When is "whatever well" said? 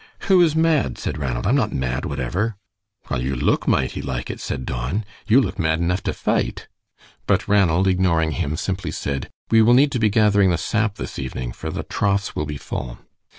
2.05-3.21